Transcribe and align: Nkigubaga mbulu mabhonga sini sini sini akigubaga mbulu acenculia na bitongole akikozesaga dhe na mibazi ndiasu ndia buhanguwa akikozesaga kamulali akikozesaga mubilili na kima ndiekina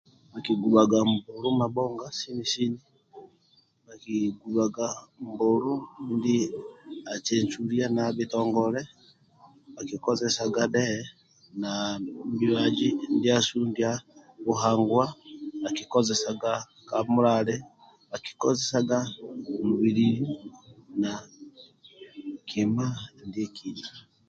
Nkigubaga 0.37 0.97
mbulu 1.11 1.47
mabhonga 1.59 2.05
sini 2.17 2.43
sini 2.51 2.77
sini 2.83 3.01
akigubaga 3.93 4.85
mbulu 5.29 5.73
acenculia 7.13 7.85
na 7.95 8.03
bitongole 8.17 8.81
akikozesaga 9.79 10.63
dhe 10.73 10.87
na 11.61 11.71
mibazi 12.39 12.87
ndiasu 13.15 13.57
ndia 13.69 13.91
buhanguwa 14.45 15.05
akikozesaga 15.67 16.51
kamulali 16.89 17.55
akikozesaga 18.15 18.97
mubilili 19.67 20.25
na 21.01 21.11
kima 22.49 22.85
ndiekina 23.27 23.89